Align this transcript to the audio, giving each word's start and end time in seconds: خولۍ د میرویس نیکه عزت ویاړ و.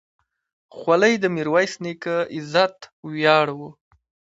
خولۍ 0.77 1.13
د 1.19 1.25
میرویس 1.35 1.73
نیکه 1.83 2.15
عزت 2.35 2.75
ویاړ 3.11 3.47
و. 3.57 3.59